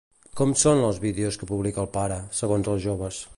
[0.39, 3.23] Com són els vídeos que publica el pare, segons els joves?